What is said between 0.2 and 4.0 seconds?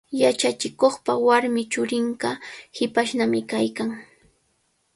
Yachachikuqpa warmi churinqa hipashnami kaykan.